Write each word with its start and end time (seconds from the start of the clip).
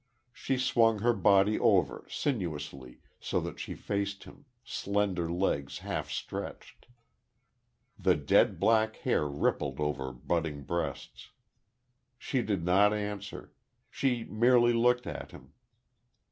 She 0.33 0.57
swung 0.57 0.97
her 1.03 1.13
body 1.13 1.59
over, 1.59 2.07
sinuously, 2.09 3.01
so 3.19 3.39
that 3.41 3.59
she 3.59 3.75
faced 3.75 4.23
him, 4.23 4.45
slender 4.63 5.31
legs 5.31 5.77
half 5.85 6.09
stretched. 6.09 6.87
The 7.99 8.15
dead 8.15 8.59
black 8.59 8.95
hair 8.95 9.27
rippled 9.27 9.79
over 9.79 10.11
budding 10.11 10.63
breasts. 10.63 11.29
She 12.17 12.41
did 12.41 12.65
not 12.65 12.95
answer. 12.95 13.53
She 13.91 14.23
merely 14.23 14.73
looked 14.73 15.05
at 15.05 15.29
him. 15.29 15.53